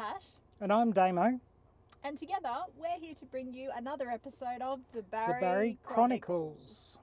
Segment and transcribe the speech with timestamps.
[0.00, 0.22] Tash,
[0.62, 1.38] And I'm Damo,
[2.04, 6.96] and together we're here to bring you another episode of the the Barry, Barry Chronicles.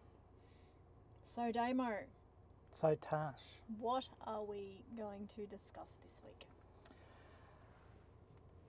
[1.35, 1.91] So, Damo,
[2.73, 6.47] So, Tash, what are we going to discuss this week?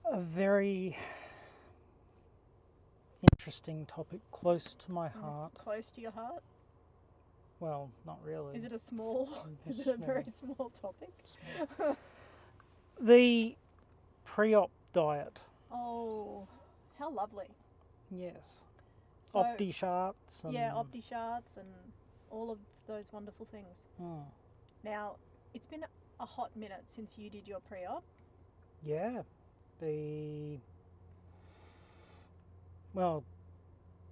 [0.04, 0.98] a very
[3.32, 5.54] interesting topic close to my mm, heart.
[5.54, 6.42] Close to your heart?
[7.60, 8.58] Well, not really.
[8.58, 9.30] Is it a small?
[9.66, 11.14] Is it a very small topic?
[13.00, 13.56] The
[14.28, 15.40] pre op diet.
[15.70, 16.46] Oh,
[16.98, 17.48] how lovely!
[18.10, 18.62] Yes.
[19.32, 20.44] So, Opti charts.
[20.44, 21.02] And, yeah, Opti
[21.56, 21.66] and
[22.30, 23.86] all of those wonderful things.
[23.98, 24.22] Hmm.
[24.84, 25.16] Now,
[25.54, 25.84] it's been
[26.20, 28.02] a hot minute since you did your pre-op.
[28.84, 29.22] Yeah.
[29.80, 30.58] The.
[32.94, 33.24] Well,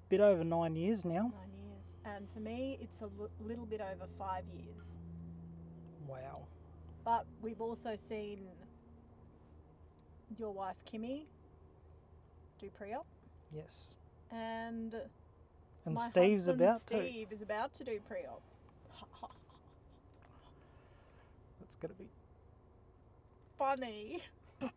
[0.09, 1.33] bit over nine years now.
[1.33, 4.85] Nine years, and for me, it's a l- little bit over five years.
[6.07, 6.47] Wow.
[7.05, 8.41] But we've also seen
[10.39, 11.23] your wife Kimmy
[12.59, 13.07] do pre-op,
[13.55, 13.95] Yes.
[14.31, 14.95] and
[15.85, 16.97] And my Steve's about to.
[16.97, 18.43] Steve is about to do pre-op.
[21.61, 22.09] That's to be.
[23.59, 24.23] Funny.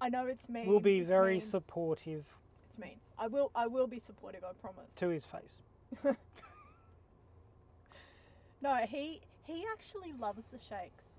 [0.00, 0.66] I know it's mean.
[0.66, 2.26] We'll be it's very mean, supportive
[2.68, 2.96] It's mean.
[3.18, 3.50] I will.
[3.54, 4.44] I will be supportive.
[4.44, 4.90] I promise.
[4.96, 5.62] to his face.
[8.64, 11.13] No, he he actually loves the shakes.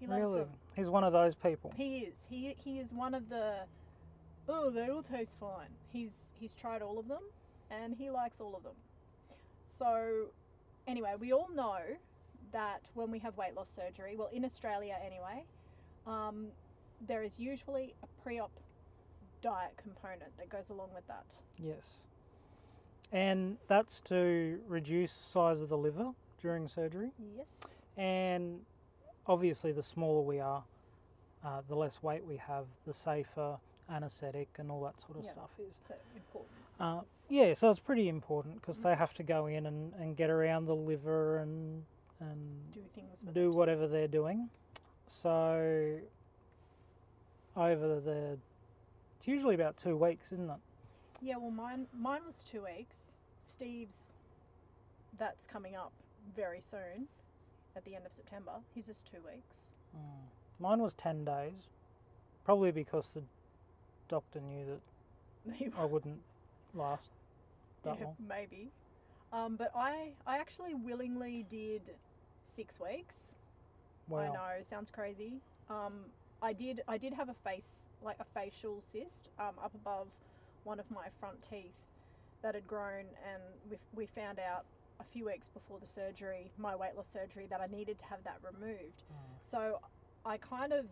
[0.00, 0.38] He loves really?
[0.40, 0.48] them.
[0.74, 1.72] He's one of those people.
[1.76, 2.26] He is.
[2.28, 3.54] He he is one of the.
[4.48, 5.68] Oh, they all taste fine.
[5.92, 7.22] He's he's tried all of them,
[7.70, 8.72] and he likes all of them.
[9.66, 10.26] So,
[10.86, 11.78] anyway, we all know
[12.52, 15.44] that when we have weight loss surgery, well, in Australia anyway,
[16.06, 16.48] um,
[17.06, 18.50] there is usually a pre-op
[19.42, 21.34] diet component that goes along with that.
[21.58, 22.06] Yes.
[23.12, 27.12] And that's to reduce size of the liver during surgery.
[27.36, 27.58] Yes.
[27.96, 28.60] And
[29.26, 30.64] obviously, the smaller we are,
[31.44, 33.56] uh, the less weight we have, the safer
[33.90, 35.80] anaesthetic and all that sort of stuff is.
[35.86, 36.52] So important.
[36.78, 40.30] Uh, yeah, so it's pretty important because they have to go in and, and get
[40.30, 41.82] around the liver and
[42.20, 44.48] and Do things do whatever they're doing.
[45.06, 45.98] So
[47.56, 48.38] over the
[49.18, 50.56] it's usually about two weeks, isn't it?
[51.20, 53.12] Yeah, well, mine mine was two weeks.
[53.44, 54.10] Steve's,
[55.18, 55.92] that's coming up
[56.36, 57.08] very soon,
[57.76, 58.52] at the end of September.
[58.74, 59.72] His is two weeks.
[59.96, 60.00] Mm.
[60.58, 61.68] Mine was ten days,
[62.44, 63.22] probably because the
[64.08, 66.20] doctor knew that I wouldn't
[66.74, 67.10] last
[67.82, 68.16] that Yeah, long.
[68.28, 68.70] maybe.
[69.32, 71.82] Um, but I I actually willingly did
[72.46, 73.34] six weeks.
[74.12, 75.40] I know, sounds crazy.
[75.68, 76.00] Um,
[76.42, 80.08] I did I did have a face like a facial cyst um, up above
[80.64, 81.74] one of my front teeth
[82.42, 84.64] that had grown, and we we found out
[85.00, 88.22] a few weeks before the surgery, my weight loss surgery, that I needed to have
[88.24, 89.02] that removed.
[89.10, 89.16] Mm.
[89.42, 89.80] So
[90.24, 90.86] I kind of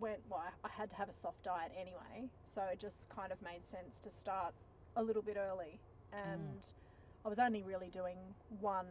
[0.00, 2.28] went, well, I- had to have a soft diet anyway.
[2.46, 4.54] So it just kind of made sense to start
[4.96, 5.78] a little bit early.
[6.12, 6.64] And
[7.24, 8.16] I was only really doing
[8.60, 8.86] one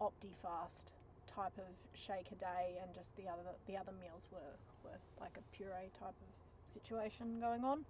[0.00, 0.86] OptiFast
[1.26, 1.64] type of
[1.94, 5.90] shake a day, and just the other the other meals were, were like a puree
[5.98, 7.84] type of situation going on.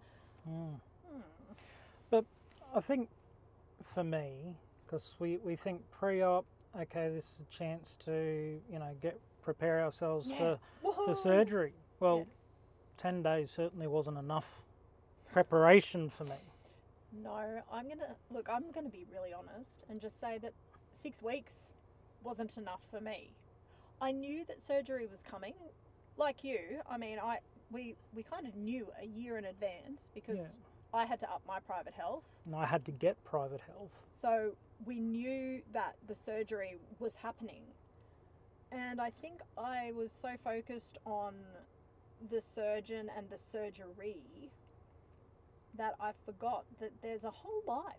[0.49, 0.81] Mm.
[1.11, 2.19] Hmm.
[2.75, 3.09] I think
[3.95, 4.55] for me,
[4.91, 6.45] because we, we think pre-op,
[6.81, 10.57] okay, this is a chance to you know get prepare ourselves Yeah.
[10.83, 11.73] for for surgery.
[12.01, 12.25] Well, Yeah.
[12.97, 14.63] ten days certainly wasn't enough
[15.33, 16.41] preparation for me.
[17.13, 18.49] No, I'm gonna look.
[18.51, 20.53] I'm gonna be really honest and just say that
[20.93, 21.71] six weeks
[22.23, 23.33] wasn't enough for me.
[24.01, 25.55] I knew that surgery was coming,
[26.17, 26.81] like you.
[26.89, 27.39] I mean, I
[27.71, 30.49] we we kind of knew a year in advance because Yeah.
[30.93, 32.25] I had to up my private health.
[32.45, 34.05] And I had to get private health.
[34.13, 37.63] So we knew that the surgery was happening.
[38.73, 41.35] And I think I was so focused on
[42.31, 44.51] the surgeon and the surgery
[45.77, 47.95] that I forgot that there's a whole life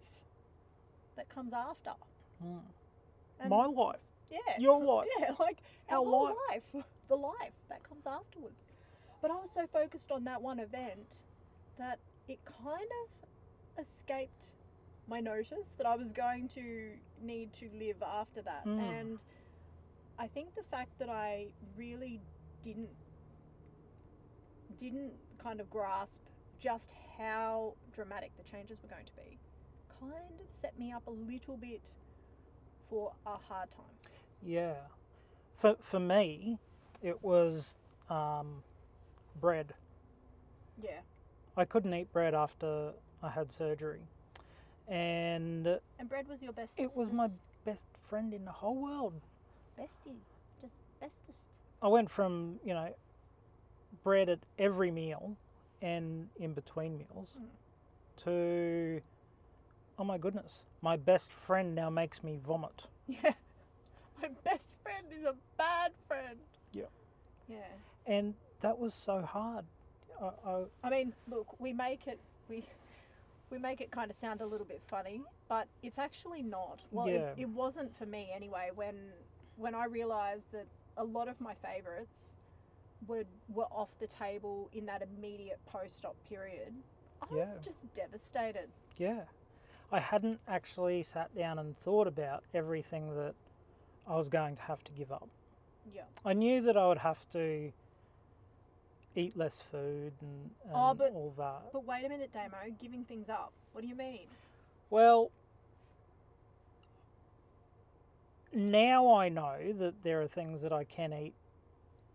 [1.17, 1.91] that comes after.
[2.43, 2.61] Mm.
[3.49, 3.97] My life,
[4.29, 4.39] yeah.
[4.59, 5.07] your life.
[5.19, 5.57] Yeah, like
[5.89, 6.63] our Our whole life,
[7.09, 8.55] the life that comes afterwards.
[9.21, 11.15] But I was so focused on that one event
[11.77, 14.45] that it kind of escaped
[15.07, 18.65] my notice that I was going to need to live after that.
[18.65, 18.99] Mm.
[18.99, 19.19] And
[20.17, 22.21] I think the fact that I really
[22.61, 22.89] didn't
[24.77, 26.21] didn't kind of grasp
[26.59, 29.39] just how dramatic the changes were going to be
[30.01, 31.89] kind of set me up a little bit
[32.89, 33.85] for a hard time.
[34.41, 34.73] Yeah.
[35.57, 36.57] For for me,
[37.01, 37.75] it was
[38.09, 38.63] um,
[39.39, 39.73] bread.
[40.81, 41.01] Yeah.
[41.55, 44.01] I couldn't eat bread after I had surgery,
[44.91, 46.73] and And bread was your best.
[46.77, 47.29] it was my
[47.65, 49.13] best friend in the whole world.
[49.79, 50.19] bestie,
[50.61, 51.37] just bestest.
[51.81, 52.93] I went from you know
[54.03, 55.35] bread at every meal
[55.81, 58.23] and in between meals Mm.
[58.23, 59.01] to
[59.97, 62.87] oh my goodness, my best friend now makes me vomit.
[63.07, 63.33] Yeah.
[64.21, 66.37] My best friend is a bad friend.
[66.73, 66.83] Yeah.
[67.49, 67.57] Yeah.
[68.05, 69.65] And that was so hard.
[70.21, 72.63] I, I, I mean, look, we make it we
[73.51, 76.81] we make it kind of sound a little bit funny, but it's actually not.
[76.91, 77.31] Well, Yeah.
[77.31, 78.71] it, it wasn't for me anyway.
[78.73, 78.95] When
[79.57, 80.65] when I realised that
[80.97, 82.33] a lot of my favourites
[83.07, 86.73] were were off the table in that immediate post-op period,
[87.21, 87.53] I Yeah.
[87.53, 88.69] was just devastated.
[88.97, 89.25] yeah.
[89.93, 93.35] I hadn't actually sat down and thought about everything that
[94.07, 95.27] I was going to have to give up.
[95.93, 96.03] Yeah.
[96.23, 97.73] I knew that I would have to
[99.15, 101.71] eat less food and, and Oh, but- all that.
[101.73, 103.51] But wait a minute, Damo, giving things up.
[103.73, 104.27] What do you mean?
[104.89, 105.31] Well,
[108.53, 111.33] now I know that there are things that I can eat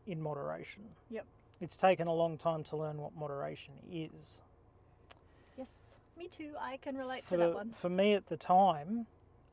[0.06, 0.82] in moderation.
[1.10, 1.24] Yep.
[1.60, 4.42] It's taken a long time to learn what moderation is.
[5.56, 5.70] Yes,
[6.18, 6.52] me too.
[6.60, 7.74] I can relate For, to that one.
[7.80, 9.06] for me at the time,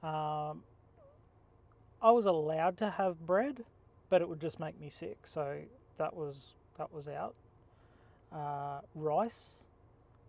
[0.03, 0.63] um,
[2.01, 3.63] I was allowed to have bread,
[4.09, 5.19] but it would just make me sick.
[5.25, 5.59] So
[5.97, 7.35] that was that was out.
[8.31, 9.51] Uh, rice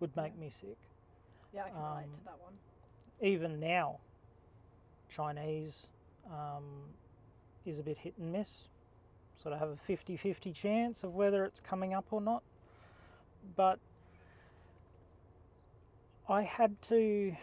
[0.01, 0.77] would make me sick.
[1.55, 2.55] Yeah, I can relate um, to that one.
[3.23, 3.99] even now,
[5.09, 5.87] Chinese
[6.27, 6.65] um,
[7.65, 8.69] is a bit hit and miss.
[9.43, 12.43] Sort of have a 50 50 chance of whether it's coming up or not.
[13.57, 13.79] But
[16.29, 17.37] I had to,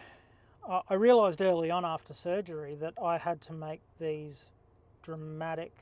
[0.68, 4.46] I I realised early on after surgery that I had to make these
[5.02, 5.72] dramatic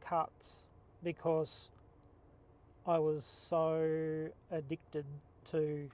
[0.00, 0.66] cuts
[1.02, 1.68] because
[2.86, 5.04] I was so addicted
[5.50, 5.88] to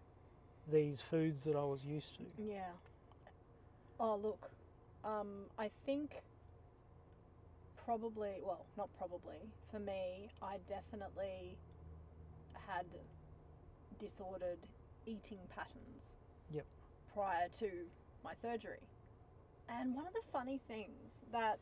[0.71, 2.25] these foods that I was used to.
[2.39, 2.71] Yeah.
[3.99, 4.50] Oh, look,
[5.05, 6.21] um, I think
[7.85, 9.39] probably, well, not probably,
[9.71, 11.56] for me, I definitely
[12.67, 12.87] had
[13.99, 14.59] disordered
[15.06, 16.11] eating patterns.
[16.53, 16.67] Yep.
[17.15, 17.71] Prior to
[18.23, 18.81] my surgery.
[19.69, 21.59] And one of the funny things that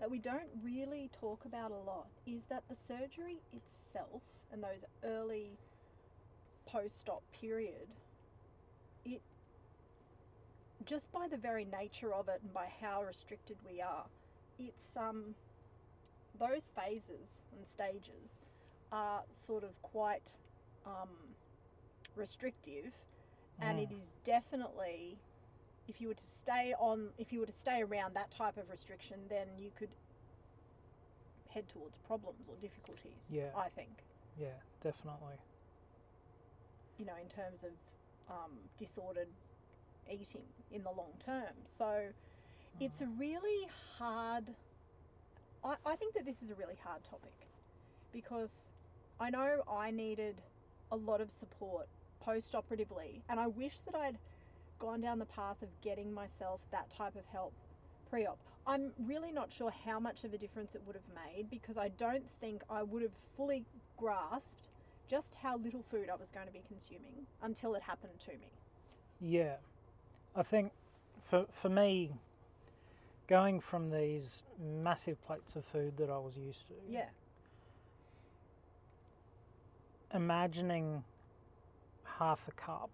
[0.00, 4.84] that we don't really talk about a lot is that the surgery itself and those
[5.04, 5.58] early
[6.66, 7.88] post-op period
[9.04, 9.20] it
[10.86, 14.04] just by the very nature of it and by how restricted we are
[14.58, 15.34] it's um
[16.38, 18.40] those phases and stages
[18.92, 20.30] are sort of quite
[20.86, 21.08] um,
[22.16, 22.92] restrictive
[23.60, 23.96] and it Mm.
[24.00, 25.16] is definitely
[25.86, 28.68] if you were to stay on if you were to stay around that type of
[28.70, 29.90] restriction then you could
[31.48, 33.50] head towards problems or difficulties Yeah.
[33.56, 33.90] i think
[34.40, 34.48] Yeah,
[34.82, 35.36] definitely.
[36.98, 37.70] you know in terms of
[38.30, 39.28] um, disordered
[40.10, 40.42] eating
[40.72, 41.52] in the long term.
[41.64, 42.02] So
[42.80, 44.50] it's a really hard
[45.64, 47.32] I, I think that this is a really hard topic
[48.12, 48.68] because
[49.20, 50.40] i know i needed
[50.92, 51.86] a lot of support
[52.20, 54.18] post-operatively and i wish that i'd
[54.78, 57.52] gone down the path of getting myself that type of help
[58.10, 58.38] pre-op.
[58.66, 61.88] I'm really not sure how much of a difference it would have made because i
[61.88, 63.64] don't think i would have fully
[63.96, 64.68] grasped
[65.08, 68.50] just how little food i was going to be consuming until it happened to me.
[69.20, 69.56] Yeah,
[70.34, 70.72] I think
[71.24, 72.12] for for me,
[73.26, 77.06] going from these massive plates of food that I was used to, yeah.
[80.12, 81.04] imagining
[82.18, 82.90] half a cup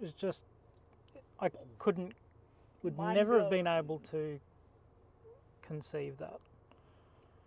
[0.00, 0.44] was just
[1.40, 2.14] I couldn't
[2.82, 4.38] would Mind never have been able to
[5.62, 6.40] conceive that.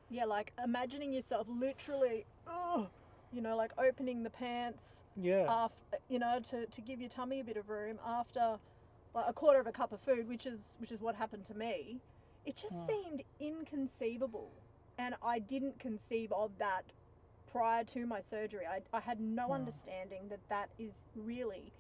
[0.09, 2.87] Yeah, like imagining yourself literally, ugh,
[3.31, 7.39] you know, like opening the pants Yeah, after, you know, to, to give your tummy
[7.41, 8.59] a bit of room after
[9.13, 11.53] like a quarter of a cup of food, which is which is what happened to
[11.53, 11.99] me.
[12.45, 12.85] It just Hmm.
[12.87, 14.51] seemed inconceivable,
[14.97, 16.93] and I didn't conceive of that
[17.51, 18.65] prior to my surgery.
[18.65, 19.53] I, I had no Hmm.
[19.53, 21.71] understanding that that is really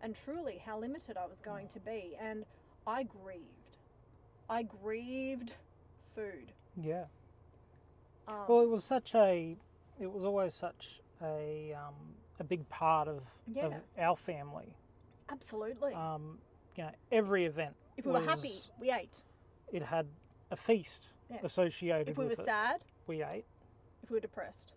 [0.00, 2.44] and truly how limited I was going to be, and
[2.86, 3.78] I grieved.
[4.48, 5.54] I grieved
[6.14, 6.52] food.
[6.76, 7.04] yeah.
[8.28, 9.56] Um, Well, it was such a,
[10.00, 11.94] it was always such a um,
[12.40, 13.22] a big part of,
[13.60, 14.74] of our family.
[15.30, 15.94] absolutely.
[15.94, 16.38] Um,
[16.76, 19.16] you know, every event if we were happy, we ate.
[19.72, 20.06] it had
[20.50, 21.38] a feast Yeah.
[21.44, 22.44] associated If we were it.
[22.44, 23.44] sad, We ate.
[24.02, 24.72] if we were depressed,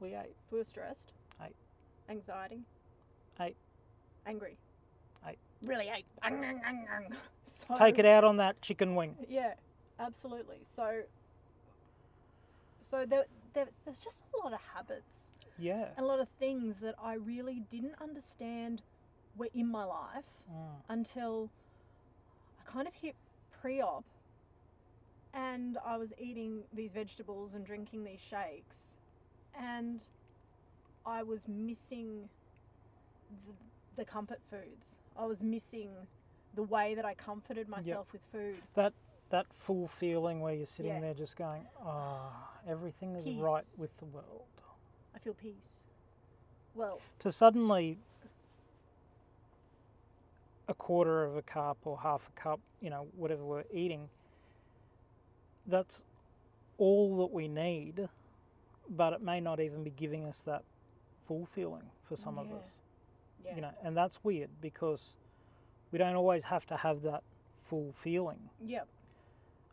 [0.00, 0.34] We ate.
[0.46, 1.54] if we were stressed, Ate.
[2.08, 2.62] Anxiety,
[3.40, 3.56] Ate.
[4.26, 4.56] Angry,
[5.26, 5.38] Ate.
[5.62, 6.06] Really ate.
[7.46, 9.16] so, Take it out on that chicken wing.
[9.28, 9.54] Yeah,
[10.00, 10.58] absolutely.
[10.64, 11.02] So,
[12.90, 13.24] so there,
[13.54, 15.88] there, there's just a lot of habits, Yeah.
[15.98, 18.82] a lot of things that I really didn't understand
[19.36, 20.76] were in my life Mm.
[20.88, 21.50] until
[22.60, 23.16] I kind of hit
[23.60, 24.04] pre-op
[25.34, 28.94] and I was eating these vegetables and drinking these shakes
[29.58, 30.02] and
[31.04, 32.28] I was missing
[33.46, 33.54] the,
[33.96, 34.98] the comfort foods.
[35.16, 35.90] I was missing
[36.54, 38.56] the way that I comforted myself with food.
[38.74, 38.92] That
[39.30, 41.00] that full feeling where you're sitting Yeah.
[41.00, 44.44] there just going, ah, everything is right with the world.
[45.14, 45.80] I feel peace.
[46.74, 47.98] Well, To suddenly
[50.68, 54.08] a quarter of a cup or half a cup, you know, whatever we're eating,
[55.66, 56.02] that's
[56.78, 58.08] all that we need,
[58.90, 60.62] but it may not even be giving us that
[61.26, 62.78] full feeling for some of us.
[63.44, 63.54] yeah.
[63.54, 65.14] You know, and that's weird because
[65.92, 67.22] we don't always have to have that
[67.68, 68.38] full feeling.
[68.64, 68.86] Yep.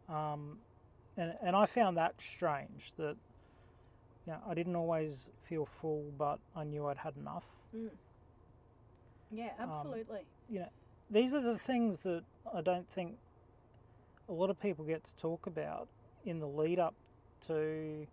[0.10, 0.58] Um,
[1.18, 3.16] and, and I found that strange that
[4.26, 7.44] you know, I didn't always feel full, but I knew I'd had enough.
[7.76, 7.90] Mm.
[9.32, 10.26] Yeah, Um, absolutely.
[11.10, 13.18] These are the things that I don't think
[14.30, 15.88] a lot of people get to talk about
[16.26, 16.96] in the lead up
[17.48, 18.08] to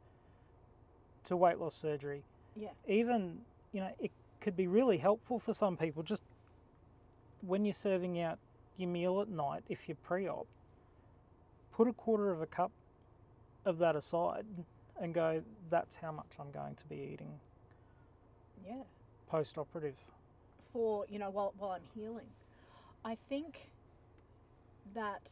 [1.26, 2.24] to weight loss surgery.
[2.56, 2.70] yeah.
[2.88, 3.38] Even
[3.72, 6.02] you know, it could be really helpful for some people.
[6.02, 6.24] Just
[7.42, 8.38] when you're serving out
[8.76, 10.46] your meal at night, if you're pre-op,
[11.72, 12.72] put a quarter of a cup
[13.64, 14.46] of that aside
[15.00, 15.42] and go.
[15.70, 17.38] That's how much I'm going to be eating
[18.66, 18.82] Yeah.
[19.28, 19.94] post-operative.
[20.72, 22.26] For, you know, while, while I'm healing.
[23.04, 23.70] I think
[24.94, 25.30] that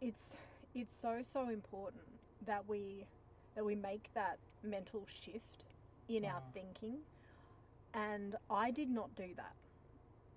[0.00, 0.36] it's
[0.74, 2.02] it's so so important
[2.46, 3.06] that we
[3.54, 5.64] that we make that mental shift
[6.08, 6.52] in our Mhm.
[6.54, 6.98] thinking
[7.94, 9.54] and I did not do that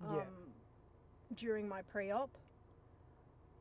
[0.02, 0.24] um, Yeah.
[1.34, 2.30] during my pre-op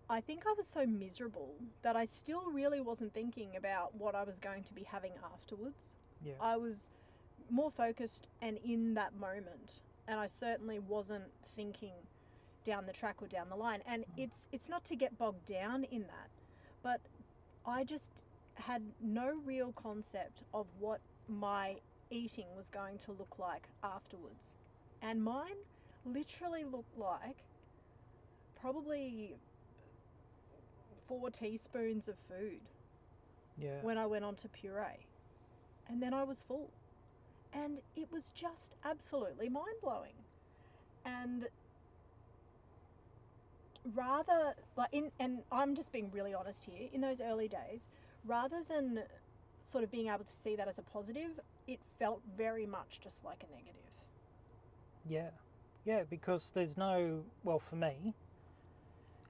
[0.10, 4.24] I think I was so miserable that I still really wasn't thinking about what I
[4.24, 5.94] was going to be having afterwards
[6.24, 6.34] Yeah.
[6.40, 6.90] I was
[7.50, 11.94] more focused and in that moment, and I certainly wasn't thinking
[12.64, 13.82] down the track or down the line.
[13.86, 14.08] And mm.
[14.18, 16.30] it's it's not to get bogged down in that,
[16.84, 17.02] but
[17.66, 18.12] I just
[18.56, 21.76] had no real concept of what my
[22.10, 24.56] eating was going to look like afterwards,
[25.02, 25.58] and mine
[26.06, 27.44] literally looked like
[28.60, 29.36] probably
[31.08, 32.62] four teaspoons of food
[33.58, 33.82] yeah.
[33.82, 35.06] when I went on to puree.
[35.88, 36.72] And then I was full.
[37.54, 40.14] And it was just absolutely mind blowing.
[41.06, 41.48] And
[43.94, 47.90] rather like in and I'm just being really honest here, in those early days,
[48.26, 49.04] rather than
[49.64, 53.24] sort of being able to see that as a positive, it felt very much just
[53.24, 53.74] like a negative.
[55.08, 55.30] Yeah,
[55.86, 58.16] yeah, because there's no, well, for me,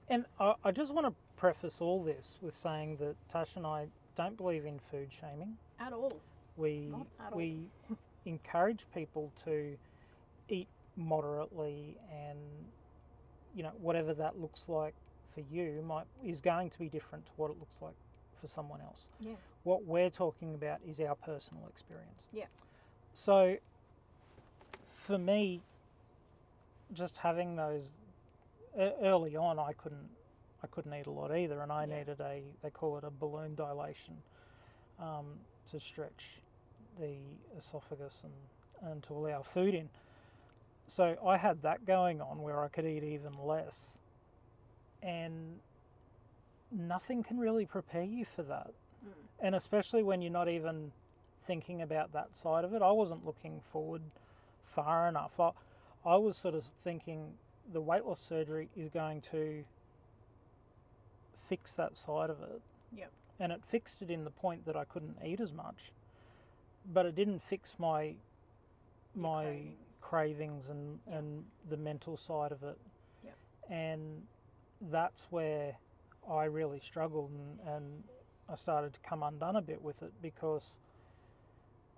[0.08, 3.86] and I, I just want to preface all this with saying that Tash and I
[4.16, 5.56] don't believe in food shaming.
[5.78, 6.20] At all.
[6.56, 6.88] We
[7.20, 7.36] at all.
[7.38, 7.68] we
[8.24, 9.76] encourage people to
[10.48, 12.38] eat moderately, and
[13.54, 14.94] you know whatever that looks like
[15.34, 17.94] for you might is going to be different to what it looks like
[18.40, 19.08] for someone else.
[19.20, 19.32] Yeah.
[19.64, 22.26] What we're talking about is our personal experience.
[22.32, 22.46] Yeah.
[23.14, 23.56] So,
[24.94, 25.62] for me,
[26.92, 27.92] just having those
[29.02, 30.08] early on, I couldn't,
[30.66, 31.98] I couldn't eat a lot either, and I Yeah.
[31.98, 34.22] needed a, they call it a balloon dilation,
[34.98, 36.42] um, to stretch
[36.98, 37.16] the
[37.58, 39.90] esophagus and, and to allow food in.
[40.88, 43.98] So I had that going on where I could eat even less,
[45.02, 45.60] and
[46.72, 48.72] nothing can really prepare you for that
[49.06, 49.12] Mm.
[49.40, 50.92] and especially when you're not even
[51.46, 52.82] thinking about that side of it.
[52.82, 54.02] I wasn't looking forward
[54.74, 55.38] far enough.
[55.40, 55.52] I,
[56.04, 57.34] I was sort of thinking
[57.72, 59.64] the weight loss surgery is going to
[61.48, 62.60] fix that side of it.
[62.96, 63.10] Yep.
[63.38, 65.92] And it fixed it in the point that I couldn't eat as much,
[66.92, 68.14] but it didn't fix my
[69.14, 69.78] my cravings.
[70.00, 71.18] cravings and, Yep.
[71.18, 72.78] and the mental side of it.
[73.24, 73.34] Yep.
[73.70, 74.22] And
[74.90, 75.76] that's where
[76.30, 78.04] I really struggled and, and
[78.48, 80.74] I started to come undone a bit with it because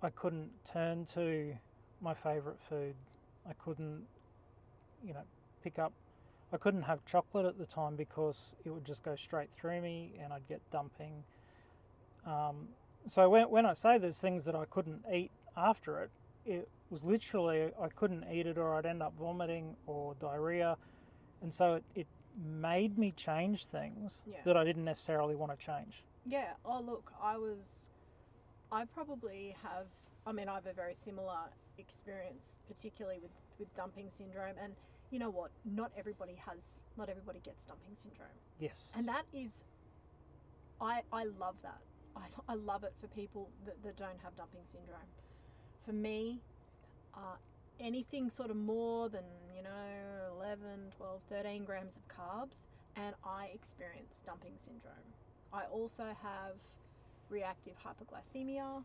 [0.01, 1.55] I couldn't turn to
[2.01, 2.95] my favourite food.
[3.47, 4.05] I couldn't,
[5.03, 5.23] you know,
[5.61, 5.91] pick up.
[6.51, 10.13] I couldn't have chocolate at the time because it would just go straight through me
[10.23, 11.23] and I'd get dumping.
[12.25, 12.69] Um,
[13.07, 16.09] so when, when I say there's things that I couldn't eat after it,
[16.45, 20.75] it was literally I couldn't eat it or I'd end up vomiting or diarrhea.
[21.41, 22.07] And so it, it
[22.59, 24.37] made me change things Yeah.
[24.45, 26.03] that I didn't necessarily want to change.
[26.25, 26.53] Yeah.
[26.65, 27.87] Oh, look, I was.
[28.71, 29.85] I probably have.
[30.27, 31.37] I mean, I have a very similar
[31.77, 34.55] experience, particularly with with dumping syndrome.
[34.61, 34.73] And
[35.11, 35.51] you know what?
[35.65, 36.83] Not everybody has.
[36.97, 38.27] Not everybody gets dumping syndrome,
[38.59, 38.91] Yes.
[38.95, 39.63] and that is.
[40.81, 41.81] I I love that.
[42.15, 45.09] I I love it for people that, that don't have dumping syndrome.
[45.85, 46.39] For me,
[47.15, 47.35] uh,
[47.79, 49.23] anything sort of more than
[49.55, 52.63] you know 11 12 13 grams of carbs
[52.95, 55.13] and i experience dumping syndrome
[55.53, 56.55] i also have
[57.29, 58.83] reactive hypoglycemia,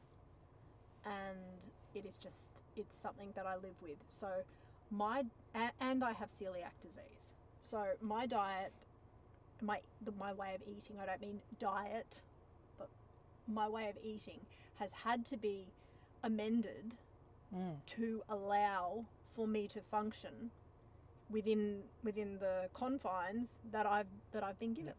[1.05, 1.39] and
[1.95, 3.97] it is just it's something that I live with.
[4.09, 4.29] So
[4.97, 5.25] my
[5.81, 7.33] and I have celiac disease.
[7.61, 8.73] So my diet,
[9.63, 10.97] my the, my way of eating.
[11.03, 12.21] I don't mean diet,
[12.79, 12.89] but
[13.49, 14.41] my way of eating
[14.77, 15.67] has had to be
[16.23, 16.95] amended
[17.55, 17.77] Mm.
[17.87, 19.05] to allow
[19.37, 20.51] for me to function
[21.31, 24.95] within within the confines that I've that I've been given.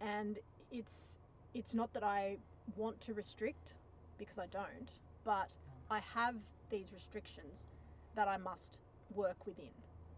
[0.00, 0.38] And
[0.72, 1.18] it's
[1.54, 2.38] it's not that I
[2.76, 3.74] want to restrict
[4.18, 4.90] because I don't,
[5.24, 5.54] but
[5.90, 6.34] I have
[6.70, 7.68] these restrictions
[8.16, 9.70] that I must work within.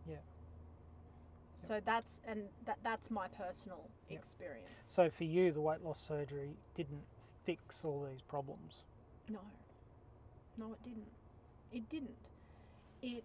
[0.08, 0.16] Yeah.
[1.56, 4.20] So that's and that that's my personal Yep.
[4.20, 4.68] experience.
[4.78, 7.04] So for you, the weight loss surgery didn't
[7.44, 8.82] fix all these problems.
[9.28, 9.40] No.
[10.56, 11.10] No, it didn't.
[11.72, 12.30] It didn't.
[13.02, 13.24] It,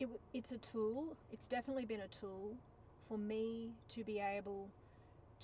[0.00, 1.16] it it's a tool.
[1.32, 2.54] It's definitely been a tool
[3.08, 4.68] for me to be able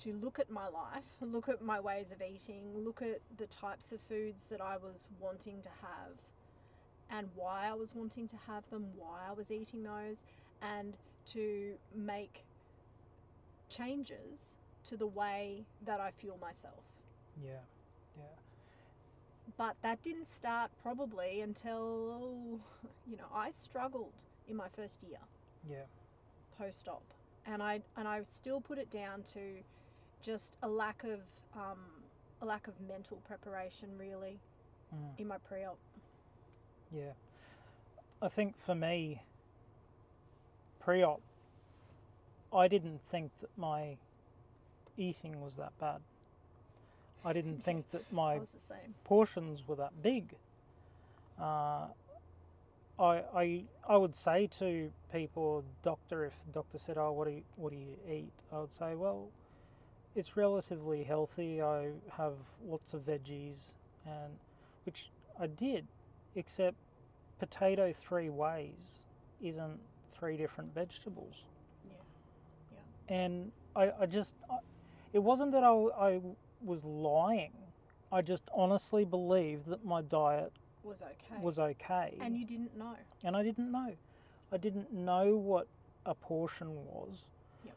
[0.03, 3.91] to look at my life, look at my ways of eating, look at the types
[3.91, 6.15] of foods that I was wanting to have
[7.09, 10.23] and why I was wanting to have them, why I was eating those,
[10.61, 10.97] and
[11.27, 12.43] to make
[13.69, 16.83] changes to the way that I fuel myself.
[17.43, 17.51] Yeah,
[18.17, 18.23] yeah,
[19.57, 22.59] but that didn't start probably until
[23.07, 25.19] you know I struggled in my first year.
[25.69, 25.83] Yeah,
[26.57, 27.03] post op,
[27.45, 29.39] and I and I still put it down to
[30.21, 31.21] just a lack of
[31.55, 31.79] um,
[32.41, 34.39] a lack of mental preparation really
[34.93, 35.77] mm, in my pre op.
[36.95, 37.11] yeah.
[38.21, 39.21] I think for me,
[40.79, 41.21] pre-op,
[42.53, 43.97] I didn't think that my
[44.97, 46.01] eating was that bad.
[47.23, 48.95] I didn't think that my was the same.
[49.03, 50.35] portions were that big.
[51.39, 51.87] Uh,
[52.99, 57.33] I, I, I would say to people, doctor, if the doctor said, "Oh, what do
[57.33, 59.29] you, what do you eat?" I would say, "Well,
[60.15, 61.61] it's relatively healthy.
[61.61, 62.33] I have
[62.67, 63.71] lots of veggies,
[64.05, 64.33] and
[64.85, 65.87] which I did,
[66.35, 66.77] except
[67.39, 69.03] potato three ways
[69.41, 69.79] isn't
[70.17, 71.43] three different vegetables."
[71.85, 71.93] Yeah.
[72.73, 73.15] Yeah.
[73.15, 74.57] and I, I just, I,
[75.13, 76.21] it wasn't that I, I
[76.63, 77.53] was lying.
[78.11, 80.51] I just honestly believed that my diet
[80.83, 81.39] Was okay.
[81.41, 82.95] was okay, and you didn't know.
[83.23, 83.93] and I didn't know.
[84.51, 85.67] I didn't know what
[86.07, 87.27] a portion was.
[87.63, 87.75] Yep.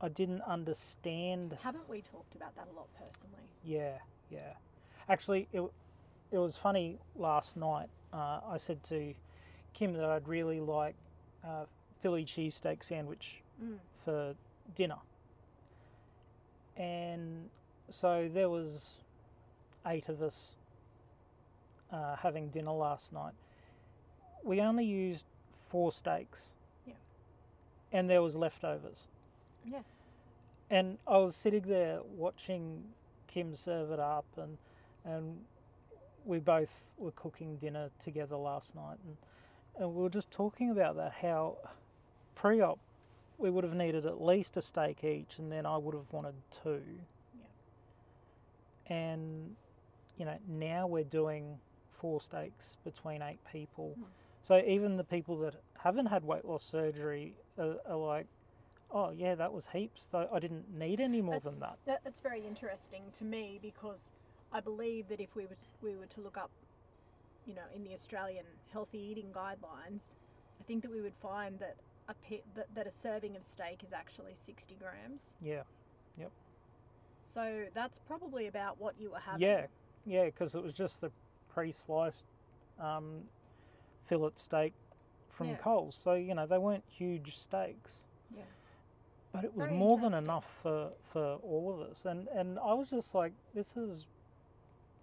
[0.00, 1.58] I didn't understand.
[1.62, 3.50] Haven't we talked about that a lot personally?
[3.62, 3.98] Yeah,
[4.30, 4.54] yeah.
[5.10, 5.60] Actually, it,
[6.30, 7.88] it was funny last night.
[8.12, 9.14] Uh, I said to
[9.74, 10.94] Kim that I'd really like
[11.44, 11.64] uh,
[12.02, 13.76] Philly cheesesteak sandwich Mm.
[14.06, 14.34] for
[14.74, 14.96] dinner.
[16.76, 17.50] And
[17.90, 18.94] so there was
[19.86, 20.52] eight of us
[21.92, 23.34] uh, having dinner last night.
[24.42, 25.24] We only used
[25.68, 26.48] four steaks.
[26.86, 26.94] Yeah.
[27.92, 29.02] And there was leftovers.
[29.64, 29.80] Yeah.
[30.70, 32.84] And I was sitting there watching
[33.26, 34.56] Kim serve it up and
[35.04, 35.38] and
[36.24, 39.16] we both were cooking dinner together last night and,
[39.78, 41.56] and we were just talking about that how
[42.34, 42.78] pre-op
[43.40, 46.34] we would have needed at least a steak each, and then I would have wanted
[46.62, 46.82] two.
[48.86, 49.56] And
[50.18, 51.58] you know, now we're doing
[51.98, 53.96] four steaks between eight people.
[53.98, 54.04] Mm.
[54.46, 58.26] So even the people that haven't had weight loss surgery are, are like,
[58.90, 60.06] "Oh yeah, that was heaps.
[60.12, 63.58] I I didn't need any more That's- than that." That, that's very interesting to me
[63.62, 64.12] because
[64.52, 66.50] I believe that if we were to, we were to look up,
[67.46, 70.14] you know, in the Australian healthy eating guidelines,
[70.60, 71.76] I think that we would find that
[72.08, 75.34] a pi- that, that a serving of steak is actually 60 grams.
[75.40, 75.62] Yeah,
[76.18, 76.30] Yep.
[77.26, 79.42] So that's probably about what you were having.
[79.42, 79.66] yeah,
[80.04, 81.12] yeah, because it was just the
[81.54, 82.24] pre-sliced
[82.80, 83.22] um,
[84.06, 84.72] fillet steak
[85.28, 85.56] from Yeah.
[85.56, 85.94] Coles.
[86.02, 88.00] So you know they weren't huge steaks.
[88.36, 88.42] Yeah.
[89.32, 92.72] but it was Very more than enough for, for all of us and and i
[92.72, 94.06] was just like this is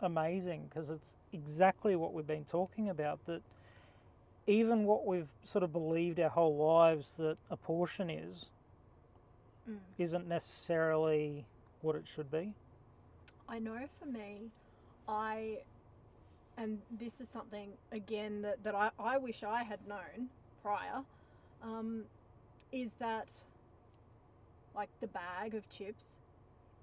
[0.02, 3.42] amazing because it's exactly what we've been talking about that
[4.46, 8.46] even what we've sort of believed our whole lives that a portion is
[9.70, 9.80] Mm.
[9.98, 11.46] isn't necessarily
[11.82, 12.54] what it should be
[13.50, 14.52] I know for me,
[15.08, 15.60] I,
[16.58, 20.30] and this is something again that, that I, I wish I had known
[20.62, 21.02] prior,
[21.64, 22.04] um,
[22.72, 23.30] is that
[24.76, 26.18] like the bag of chips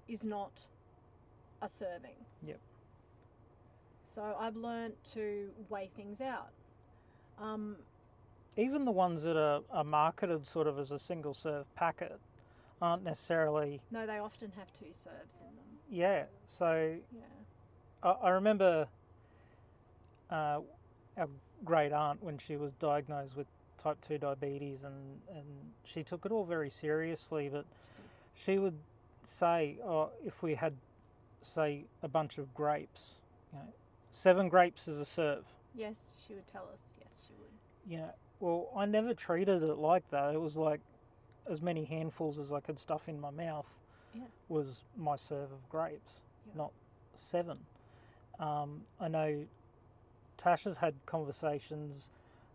[0.07, 0.51] is not
[1.61, 2.17] a serving.
[2.45, 2.59] Yep.
[4.15, 6.51] So I've learned to weigh things out.
[7.37, 7.75] Um,
[8.55, 12.17] even the ones that are, are marketed sort of as a single serve packet
[12.81, 15.65] aren't necessarily no, they often have two serves in them.
[15.89, 17.21] yeah so Yeah.
[18.03, 18.87] I, I remember
[20.29, 20.59] uh,
[21.17, 21.29] our
[21.63, 23.47] great aunt when she was diagnosed with
[23.81, 25.45] type 2 diabetes and, and
[25.83, 27.65] she took it all very seriously but
[28.33, 28.77] she would
[29.25, 30.73] say oh, if we had
[31.45, 33.11] say, a bunch of grapes,
[33.53, 33.65] you know,
[34.15, 35.43] seven grapes as a serve.
[35.75, 36.93] Yes, she would tell us.
[36.99, 37.51] Yes, she would.
[37.99, 38.11] Yeah.
[38.39, 40.33] well, I never treated it like that.
[40.33, 40.79] It was like
[41.49, 43.67] as many handfuls as I could stuff in my mouth
[44.13, 44.23] Yeah.
[44.49, 46.53] was my serve of grapes, Yeah.
[46.55, 46.71] not
[47.15, 47.59] seven.
[48.39, 49.45] Um, I know
[50.37, 52.09] Tasha's had conversations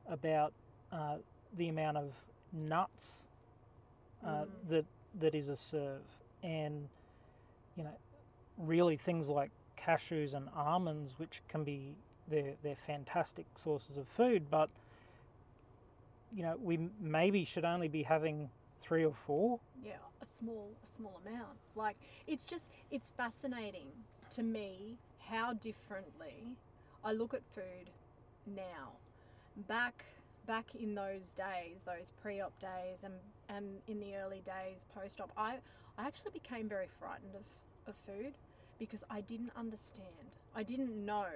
[0.09, 0.53] about
[0.93, 1.19] uh,
[1.57, 2.13] the amount of
[2.53, 3.27] nuts
[4.25, 4.49] uh, Mm.
[4.71, 4.85] that
[5.21, 6.03] that is a serve,
[6.43, 6.89] and
[7.77, 7.97] you know,
[8.59, 9.51] really things like
[9.87, 11.97] cashews and almonds, which can be
[12.29, 14.71] they're they're fantastic sources of food, but
[16.33, 18.51] you know, we maybe should only be having
[18.83, 19.59] three or four.
[19.85, 21.59] Yeah, a small, a small amount.
[21.75, 23.89] Like it's just, it's fascinating
[24.31, 26.57] to me how differently
[27.05, 27.91] I look at food
[28.47, 28.93] now.
[29.69, 30.05] Back,
[30.47, 33.15] back in those days, those pre-op days, and
[33.49, 35.57] and in the early days post-op, I
[35.99, 37.43] I actually became very frightened of
[37.89, 38.35] of food
[38.81, 40.09] because I didn't understand.
[40.57, 41.27] I didn't know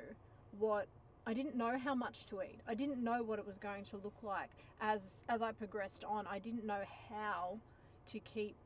[0.58, 0.88] what.
[1.26, 2.58] I didn't know how much to eat.
[2.66, 6.26] I didn't know what it was going to look like as as I progressed on.
[6.26, 7.58] I didn't know how
[8.06, 8.56] to keep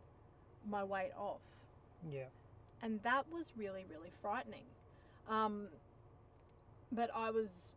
[0.67, 1.41] my weight off.
[2.11, 2.25] Yeah.
[2.83, 4.65] And that was really, really frightening.
[5.29, 5.67] Um,
[6.93, 7.73] but I was,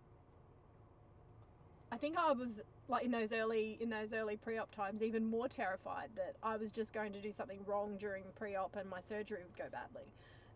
[1.91, 5.47] I think I was like in those early in those early pre-op times even more
[5.47, 9.39] terrified that I was just going to do something wrong during pre-op and my surgery
[9.43, 10.11] would go badly.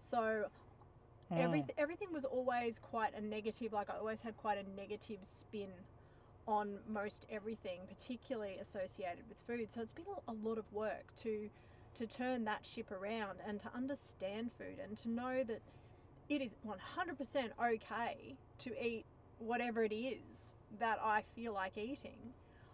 [0.10, 0.46] So
[1.32, 1.40] Mm.
[1.40, 3.74] everything everything was always quite a negative.
[3.74, 5.70] Like I always had quite a negative spin
[6.48, 9.72] on most everything, particularly associated with food.
[9.72, 11.50] So it's been a, a lot of work to
[11.96, 15.62] to turn that ship around and to understand food and to know that
[16.28, 19.06] it is 100% okay to eat
[19.40, 22.34] whatever it is that I feel like eating.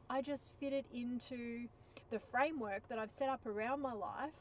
[0.09, 1.67] I just fit it into
[2.09, 4.33] the framework that I've set up around my life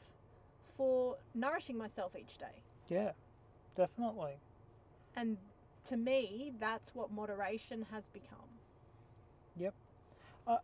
[0.75, 2.63] for nourishing myself each day.
[2.91, 3.11] Yeah,
[3.77, 4.33] definitely.
[5.15, 5.37] And
[5.85, 8.37] to me, that's what moderation has become.
[9.57, 9.73] Yep.
[10.45, 10.57] Uh,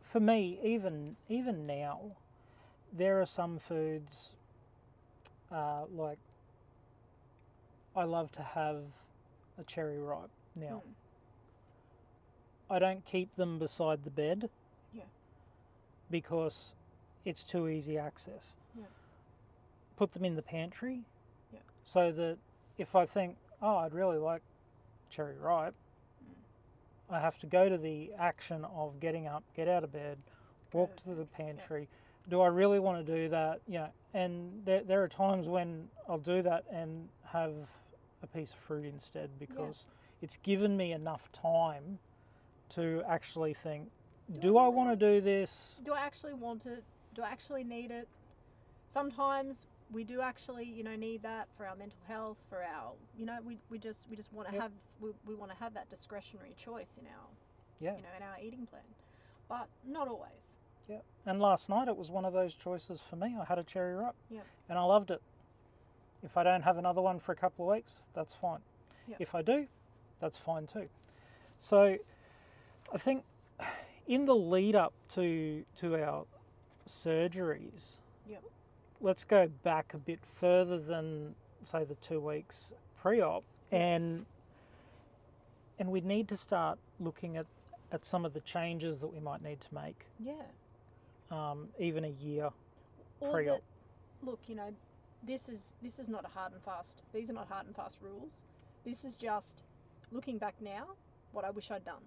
[0.00, 2.00] for me, even even now,
[2.90, 4.32] there are some foods
[5.52, 6.18] uh, like
[7.94, 8.82] I love to have
[9.58, 10.30] a cherry ripe.
[10.54, 10.94] Now, Mm.
[12.70, 14.48] I don't keep them beside the bed.
[14.94, 15.02] Yeah.
[16.10, 16.74] Because
[17.26, 18.56] it's too easy access.
[18.74, 18.86] Yeah.
[19.96, 21.04] Put them in the pantry.
[21.86, 21.92] Yeah.
[21.92, 22.38] So that
[22.78, 24.42] if I think, oh, I'd really like
[25.10, 25.74] cherry ripe.
[27.08, 30.18] I have to go to the action of getting up, get out of bed,
[30.72, 31.96] walk to the pantry, yeah.
[32.28, 33.60] Do I really want to do that?
[33.68, 37.52] You know, and there, there are times when I'll do that and have
[38.22, 39.84] a piece of fruit instead because
[40.22, 42.00] it's given me enough time
[42.74, 43.88] to actually think,
[44.32, 45.76] Do do, I I want to do this?
[45.84, 46.82] Do I actually want it?
[47.14, 48.08] Do I actually need it?
[48.88, 53.24] Sometimes we do actually, you know, need that for our mental health, for our, you
[53.26, 54.62] know, we, we just we just want to Yep.
[54.62, 57.26] have we, we want to have that discretionary choice in our,
[57.80, 57.96] Yeah.
[57.96, 58.82] you know, in our eating plan,
[59.48, 60.56] but not always.
[60.88, 60.98] Yeah.
[61.24, 63.36] And last night it was one of those choices for me.
[63.40, 64.14] I had a cherry ripe.
[64.30, 64.44] Yep.
[64.68, 65.20] And I loved it.
[66.22, 68.60] If I don't have another one for a couple of weeks, that's fine.
[69.08, 69.20] Yep.
[69.20, 69.66] If I do,
[70.20, 70.88] that's fine too.
[71.60, 71.96] So
[72.92, 73.24] I think
[74.06, 76.24] in the lead up to to our
[76.88, 78.42] surgeries, Yep.
[79.00, 84.24] Let's go back a bit further than say the two weeks pre-op and
[85.78, 87.46] and we need to start looking at,
[87.92, 90.34] at some of the changes that we might need to make Yeah.
[91.30, 92.50] um, even a year
[93.20, 93.58] Or Pre-op.
[93.60, 94.70] that, look, you know,
[95.26, 97.02] this is this is not a hard and fast.
[97.12, 98.42] These are not hard and fast rules.
[98.84, 99.62] This is just
[100.12, 100.86] looking back now,
[101.32, 102.02] what I wish I'd done.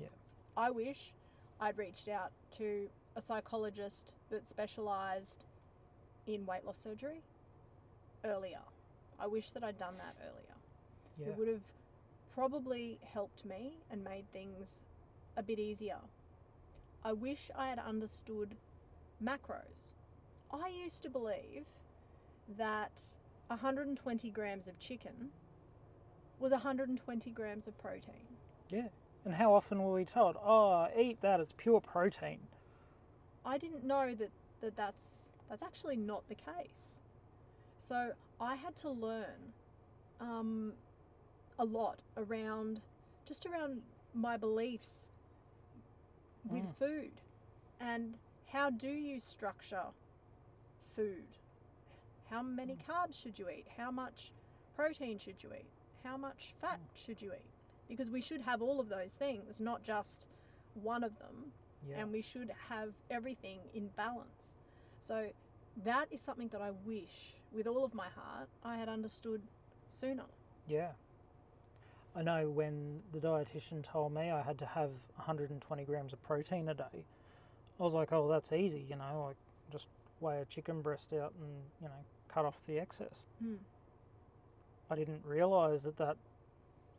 [0.00, 0.08] Yeah.
[0.56, 1.12] I wish
[1.60, 5.46] I'd reached out to a psychologist that specialised
[6.26, 7.22] in weight loss surgery
[8.24, 8.60] earlier.
[9.18, 10.54] I wish that I'd done that earlier.
[11.18, 11.62] yeah It would have
[12.34, 14.78] probably helped me and made things
[15.36, 15.98] a bit easier.
[17.04, 18.56] I wish I had understood
[19.22, 19.92] macros.
[20.52, 21.66] I used to believe
[22.56, 23.00] that
[23.48, 25.30] 120 grams of chicken
[26.38, 28.26] was 120 grams of protein.
[28.70, 28.88] yeah
[29.24, 32.38] and how often were we told oh eat that it's pure protein
[33.44, 36.98] I didn't know that, that that's that's actually not the case.
[37.78, 39.52] So I had to learn
[40.20, 40.74] um,
[41.58, 42.80] a lot around
[43.26, 43.82] just around
[44.14, 45.08] my beliefs
[46.48, 46.74] with Mm.
[46.78, 47.20] food
[47.80, 48.18] and
[48.52, 49.92] how do you structure
[50.94, 51.38] food?
[52.30, 53.66] How many carbs should you eat?
[53.76, 54.32] How much
[54.76, 55.70] protein should you eat?
[56.02, 57.50] How much fat should you eat?
[57.88, 60.26] Because we should have all of those things, not just
[60.74, 61.52] one of them
[61.88, 64.53] yeah and we should have everything in balance.
[65.04, 65.26] So
[65.84, 69.42] that is something that I wish with all of my heart I had understood
[69.90, 70.24] sooner.
[70.66, 70.92] Yeah.
[72.16, 76.68] I know when the dietitian told me I had to have 120 grams of protein
[76.70, 77.04] a day,
[77.78, 79.36] I was like, oh, that's easy, you know, like
[79.70, 79.88] just
[80.20, 81.50] weigh a chicken breast out and,
[81.82, 83.24] you know, cut off the excess.
[83.44, 83.58] Mm.
[84.90, 86.16] I didn't realise that that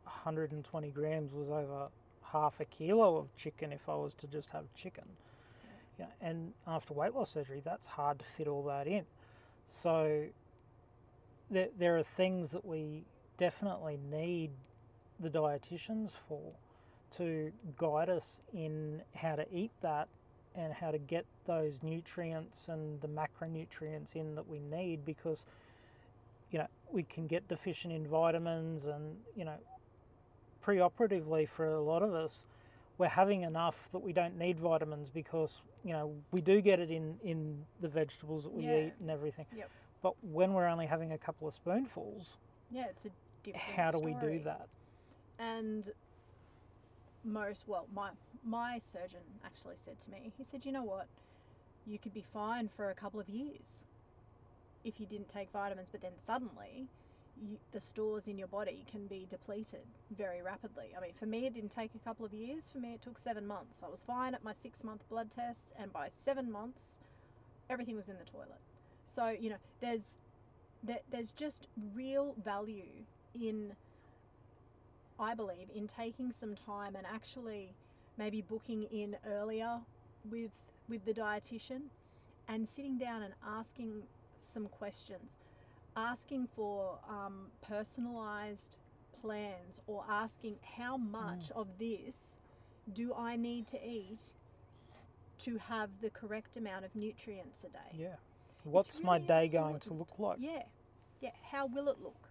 [0.03, 1.87] 120 grams was over
[2.23, 5.05] half a kilo of chicken if I was to just have chicken.
[5.99, 9.05] Yeah, and after weight loss surgery, that's hard to fit all that in.
[9.69, 10.25] So
[11.49, 13.03] there, there are things that we
[13.37, 14.51] definitely need
[15.19, 16.53] the dietitians for
[17.17, 20.07] to guide us in how to eat that
[20.55, 25.45] and how to get those nutrients and the macronutrients in that we need because
[26.51, 29.55] you know we can get deficient in vitamins and you know
[30.65, 32.43] preoperatively for a lot of us
[32.97, 36.89] we're having enough that we don't need vitamins because you know we do get it
[36.89, 38.87] in in the vegetables that we Yeah.
[38.87, 39.69] eat and everything Yep.
[40.01, 42.37] but when we're only having a couple of spoonfuls
[42.71, 43.11] Yeah, it's a
[43.43, 43.77] different.
[43.77, 44.67] how do we do that
[45.37, 45.93] And
[47.23, 48.11] most, well, my
[48.43, 51.07] my surgeon actually said to me, he said, you know what,
[51.85, 53.83] you could be fine for a couple of years
[54.83, 56.89] if you didn't take vitamins, but then suddenly.
[57.41, 60.93] You, the stores in your body can be depleted very rapidly.
[60.97, 62.69] I mean, for me, it didn't take a couple of years.
[62.69, 63.81] For me, it took seven months.
[63.85, 66.99] I was fine at my six month blood test, and by seven months,
[67.69, 68.61] everything was in the toilet.
[69.05, 70.17] So, you know, there's
[70.83, 73.73] there, there's just real value in
[75.19, 77.73] I believe in taking some time and actually
[78.17, 79.79] maybe booking in earlier
[80.29, 80.51] with
[80.87, 81.83] with the dietitian
[82.47, 84.03] and sitting down and asking
[84.39, 85.44] some questions,
[85.95, 88.77] asking for um, personalized
[89.21, 92.37] plans or asking how much of this
[92.93, 94.19] do I need to eat
[95.39, 97.97] to have the correct amount of nutrients a day.
[97.97, 98.15] yeah
[98.63, 100.63] what's my really day going to look like Yeah,
[101.21, 101.31] yeah.
[101.51, 102.29] How will it look?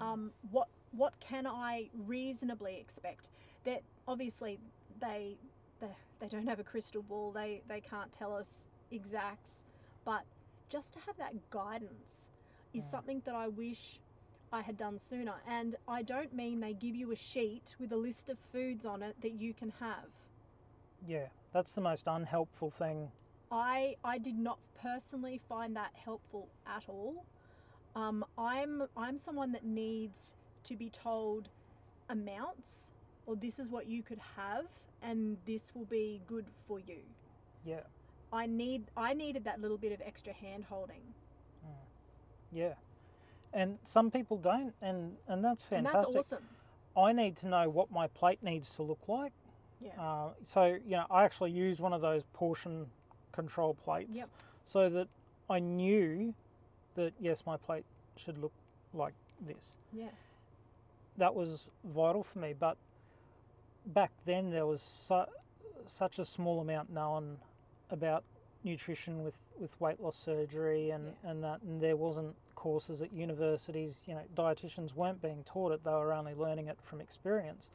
[0.00, 3.28] Um, what what can I reasonably expect?
[3.64, 4.58] That obviously
[5.00, 5.36] they
[5.80, 5.88] they,
[6.20, 7.32] they don't have a crystal ball.
[7.32, 9.64] They they can't tell us exacts,
[10.04, 10.22] but
[10.68, 12.28] just to have that guidance
[12.74, 12.90] is Mm.
[12.90, 14.00] something that I wish
[14.52, 15.34] I had done sooner.
[15.46, 19.02] And I don't mean they give you a sheet with a list of foods on
[19.02, 20.10] it that you can have.
[21.06, 23.12] yeah that's the most unhelpful thing
[23.52, 27.24] I I did not personally find that helpful at all.
[27.94, 31.48] Um, I'm I'm someone that needs to be told
[32.10, 32.90] amounts
[33.26, 34.66] or this is what you could have
[35.02, 37.00] and this will be good for you.
[37.64, 37.80] yeah
[38.32, 41.02] I need I needed that little bit of extra hand holding.
[42.52, 42.74] Yeah
[43.52, 46.44] and some people don't and and that's And fantastic that's awesome.
[46.96, 49.32] I need to know what my plate needs to look like.
[49.80, 49.90] Yeah.
[50.00, 52.86] Uh, so, you know, I actually used one of those portion
[53.30, 54.28] control plates Yep.
[54.66, 55.06] so that
[55.48, 56.34] I knew
[56.96, 57.84] that, yes, my plate
[58.16, 58.50] should look
[58.92, 59.14] like
[59.46, 59.76] this.
[59.92, 60.08] Yeah.
[61.18, 62.52] That was vital for me.
[62.58, 62.76] But
[63.86, 65.30] back then, there was su-
[65.86, 67.38] such a small amount known
[67.90, 68.24] about
[68.64, 74.02] nutrition with, with weight loss surgery and, and that, and there wasn't courses at universities.
[74.06, 77.70] You know, dietitians weren't being taught it; they were only learning it from experience.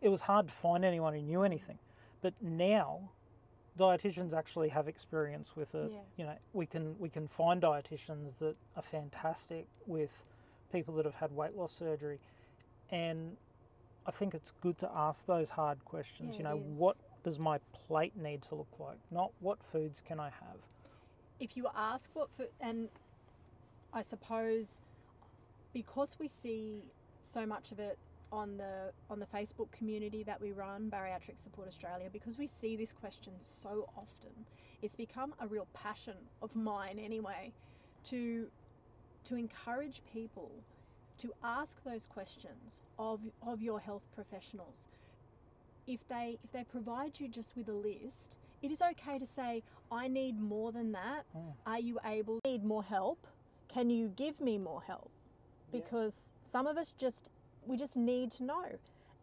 [0.00, 1.78] It was hard to find anyone who knew anything,
[2.22, 3.10] but now
[3.78, 5.92] dietitians actually have experience with it.
[5.92, 5.98] Yeah.
[6.16, 10.10] You know, we can we can find dietitians that are fantastic with
[10.72, 12.18] people that have had weight loss surgery,
[12.90, 13.36] and
[14.06, 16.32] I think it's good to ask those hard questions.
[16.32, 18.98] Yeah, you know, what does my plate need to look like?
[19.10, 20.58] Not what foods can I have.
[21.40, 22.88] if you ask what food, and
[23.92, 24.80] I suppose
[25.72, 26.84] because we see
[27.20, 27.98] so much of it
[28.32, 32.76] on the on the Facebook community that we run, Bariatric Support Australia, because we see
[32.76, 34.30] this question so often,
[34.82, 37.52] it's become a real passion of mine anyway,
[38.04, 38.48] to
[39.24, 40.50] to encourage people
[41.18, 44.86] to ask those questions of of your health professionals.
[45.90, 49.64] If they if they provide you just with a list, it is okay to say,
[49.90, 51.24] I need more than that.
[51.36, 51.52] Mm.
[51.66, 53.26] Are you able to need more help?
[53.68, 55.10] Can you give me more help?
[55.72, 55.80] Yeah.
[55.80, 57.30] Because some of us just
[57.66, 58.66] we just need to know.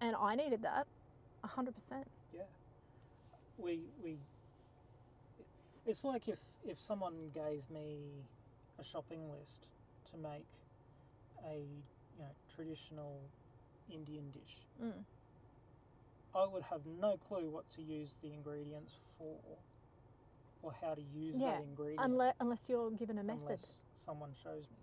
[0.01, 0.87] And I needed that
[1.43, 2.05] a hundred percent.
[2.33, 2.41] Yeah.
[3.57, 4.17] We we.
[5.85, 8.25] It's like if if someone gave me
[8.77, 9.69] a shopping list
[10.11, 10.51] to make
[11.45, 13.21] a you know traditional
[13.89, 14.91] Indian dish, Mm.
[16.37, 19.35] I would have no clue what to use the ingredients for,
[20.61, 23.41] or how to use Yeah, that ingredient Unless unless you're given a method.
[23.41, 24.77] unless someone shows me.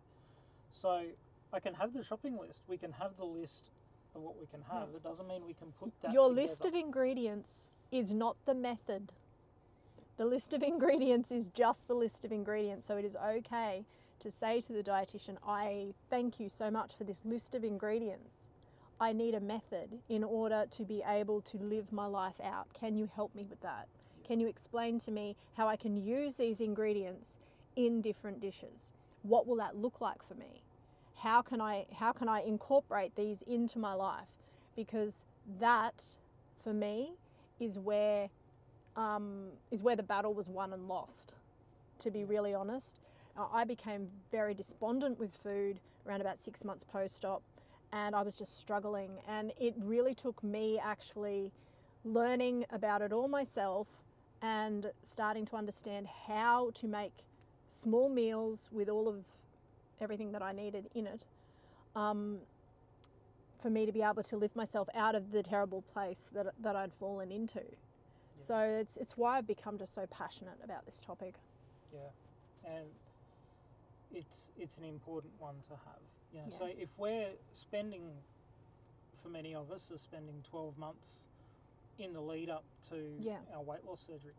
[0.72, 1.04] So
[1.52, 2.64] I can have the shopping list.
[2.66, 3.70] We can have the list
[4.14, 4.76] of what we can hmm.
[4.76, 4.88] have.
[4.94, 6.12] It doesn't mean we can put that.
[6.12, 6.42] Your together.
[6.42, 9.12] list of ingredients is not the method.
[10.16, 12.86] The list of ingredients is just the list of ingredients.
[12.86, 13.84] So it is okay
[14.20, 18.48] to say to the dietitian, I thank you so much for this list of ingredients.
[19.00, 22.68] I need a method in order to be able to live my life out.
[22.72, 23.88] Can you help me with that?
[24.26, 27.38] Can you explain to me how I can use these ingredients
[27.76, 28.92] in different dishes?
[29.22, 30.62] What will that look like for me?
[31.16, 34.28] How can I how can I incorporate these into my life?
[34.76, 35.24] Because
[35.60, 36.02] that,
[36.62, 37.12] for me,
[37.60, 38.28] is where
[38.96, 41.34] um, is where the battle was won and lost.
[42.00, 42.98] To be really honest,
[43.52, 47.42] I became very despondent with food around about six months post-op,
[47.94, 49.12] and I was just struggling.
[49.28, 51.52] And it really took me actually
[52.04, 53.86] learning about it all myself
[54.42, 57.12] and starting to understand how to make
[57.68, 59.24] small meals with all of
[60.00, 61.24] everything that I needed in it.
[61.94, 62.38] Um,
[63.62, 66.76] for me to be able to lift myself out of the terrible place that, that
[66.76, 67.62] I'd fallen into.
[68.36, 71.34] So it's it's why I've become just so passionate about this topic.
[71.92, 72.84] Yeah, and
[74.12, 76.02] it's it's an important one to have.
[76.34, 76.58] You know, Yeah.
[76.58, 78.10] so if we're spending,
[79.22, 81.26] for many of us, are spending twelve months
[81.98, 83.38] in the lead up to Yeah.
[83.54, 84.34] our weight loss surgery,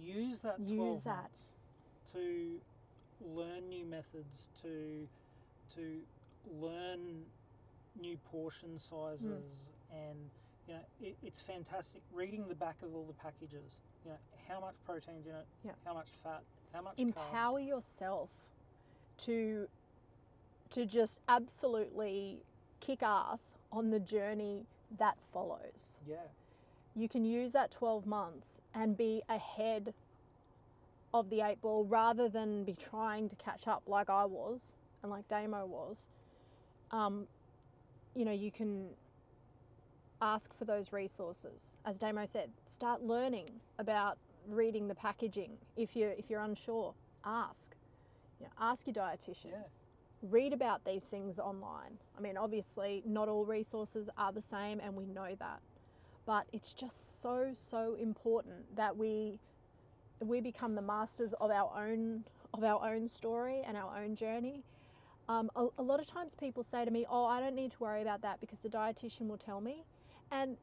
[0.00, 1.22] use that Use twelve that.
[1.22, 1.52] months
[2.12, 2.60] to
[3.20, 5.06] learn new methods, to
[5.74, 6.02] to
[6.50, 7.26] learn
[8.00, 9.94] new portion sizes, mm.
[10.08, 10.30] and
[10.66, 12.00] you know it, it's fantastic.
[12.12, 15.72] Reading the back of all the packages, you know how much protein's in it, Yeah.
[15.84, 17.66] how much fat, how much Empower carbs.
[17.66, 18.30] yourself
[19.18, 19.68] to
[20.70, 22.42] to just absolutely
[22.80, 24.66] kick ass on the journey
[24.98, 25.96] that follows.
[26.06, 26.16] Yeah,
[26.94, 29.94] You can use that 12 months and be ahead
[31.12, 35.10] of the eight ball rather than be trying to catch up like I was and
[35.10, 36.06] like Damo was.
[36.90, 37.26] Um,
[38.14, 38.88] you know, you can
[40.20, 41.76] ask for those resources.
[41.84, 43.46] As Damo said, start learning
[43.78, 45.52] about reading the packaging.
[45.76, 47.74] If you're if you're unsure, ask.
[48.40, 49.62] You know, ask your dietitian yeah,
[50.22, 51.98] read about these things online.
[52.16, 55.60] I mean, obviously, not all resources are the same, and we know that.
[56.26, 59.38] But it's just so, so important that we
[60.20, 64.64] we become the masters of our own of our own story and our own journey.
[65.28, 67.78] Um, a, a lot of times, people say to me, "Oh, I don't need to
[67.78, 69.84] worry about that because the dietitian will tell me,"
[70.30, 70.56] and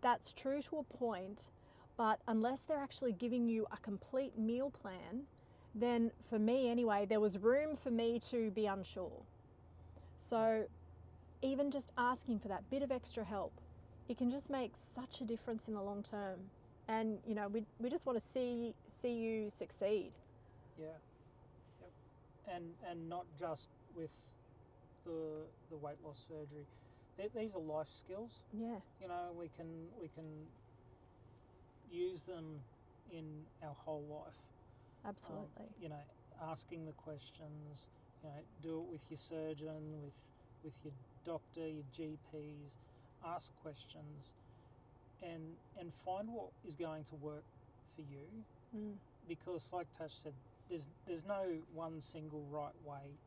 [0.00, 1.48] that's true to a point.
[1.96, 5.26] But unless they're actually giving you a complete meal plan,
[5.74, 9.22] then for me anyway, there was room for me to be unsure.
[10.18, 10.64] So
[11.42, 13.52] even just asking for that bit of extra help,
[14.08, 16.38] it can just make such a difference in the long term.
[16.88, 20.12] And you know, we, we just want to see see you succeed.
[20.78, 20.86] yeah,
[21.80, 21.90] yep.
[22.54, 24.10] and and not just with
[25.04, 26.66] the the weight loss surgery.
[27.34, 28.40] These are life skills.
[28.52, 29.66] Yeah, You know, we can
[30.00, 30.26] we can
[31.92, 32.44] use them
[33.12, 33.24] in
[33.62, 34.34] our whole life.
[35.04, 35.66] Um, absolutely.
[35.80, 36.02] you know,
[36.42, 37.86] asking the questions.
[38.22, 40.12] You know, do it with your surgeon, with
[40.64, 42.78] with your doctor, your GPs.
[43.26, 44.32] Ask questions,
[45.22, 47.44] and and find what is going to work
[47.94, 48.44] for you.
[48.76, 48.94] Mm.
[49.28, 50.32] Because, like Tash said,
[50.68, 53.18] there's there's no one single right way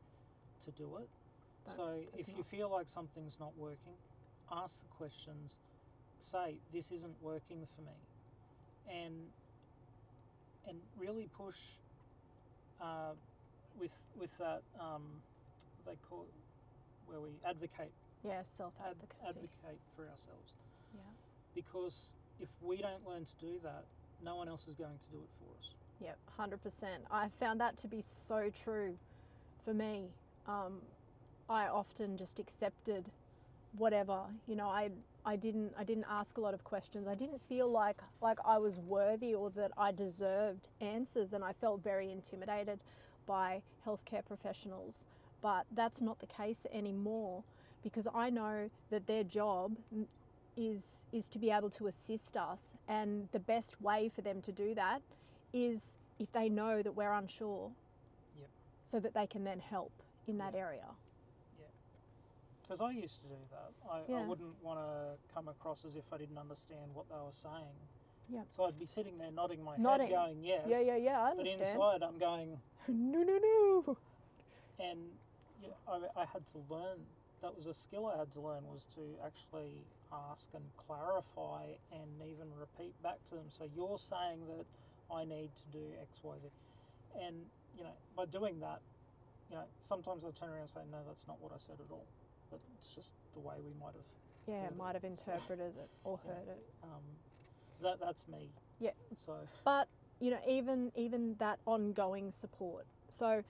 [0.64, 1.08] to do it.
[1.66, 3.94] No, so if you feel like something's not working,
[4.50, 5.56] ask the questions.
[6.20, 7.96] Say this isn't working for me,
[8.88, 9.14] and
[10.68, 11.56] and really push
[12.80, 13.12] uh,
[13.80, 15.02] with with that um,
[15.84, 16.34] what they call it,
[17.10, 17.92] where we advocate
[18.24, 19.28] Yeah, self ad- advocacy.
[19.28, 20.54] advocate for ourselves
[20.94, 21.00] Yeah.
[21.54, 23.84] because if we don't learn to do that,
[24.24, 25.74] no one else is going to do it for us.
[26.00, 27.02] Yep, hundred percent.
[27.10, 28.96] I found that to be so true
[29.64, 30.10] for me.
[30.46, 30.80] Um,
[31.50, 33.06] I often just accepted
[33.76, 34.20] whatever.
[34.46, 34.90] You know, I
[35.24, 37.06] I didn't I didn't ask a lot of questions.
[37.08, 41.52] I didn't feel like like I was worthy or that I deserved answers, and I
[41.52, 42.80] felt very intimidated
[43.26, 45.04] by healthcare professionals.
[45.42, 47.44] But that's not the case anymore
[47.82, 49.76] because I know that their job
[50.56, 54.52] is is to be able to assist us, and the best way for them to
[54.52, 55.02] do that
[55.52, 57.70] is if they know that we're unsure,
[58.40, 58.48] Yep.
[58.84, 59.92] so that they can then help
[60.26, 60.86] in that area.
[62.68, 63.72] Because I used to do that.
[63.90, 67.32] I, I wouldn't want to come across as if I didn't understand what they were
[67.32, 67.80] saying.
[68.28, 68.42] Yeah.
[68.54, 70.08] So I'd be sitting there nodding my Nodding.
[70.08, 70.66] head, going yes.
[70.66, 71.20] Yeah, yeah, yeah.
[71.20, 71.60] I understand.
[71.60, 72.58] But inside, I'm going,
[72.88, 73.96] no, no, no.
[74.78, 74.98] and
[75.88, 76.98] I, I had to learn.
[77.40, 82.10] That was a skill I had to learn was to actually ask and clarify and
[82.20, 83.46] even repeat back to them.
[83.48, 84.66] So you're saying that
[85.14, 86.48] I need to do X, Y, Z,
[87.24, 87.36] and
[87.78, 88.80] you know, by doing that,
[89.48, 91.90] you know, sometimes I turn around and say, no, that's not what I said at
[91.90, 92.04] all.
[92.50, 94.04] But it's just the way we might have
[94.46, 94.70] Yeah, Yeah.
[94.76, 96.32] might have interpreted it or Yeah.
[96.34, 96.64] heard it.
[96.82, 97.02] um,
[97.82, 98.50] that that's me.
[98.80, 98.90] Yeah.
[99.16, 99.88] So But
[100.20, 102.86] you know, even even that ongoing support.
[103.08, 103.44] So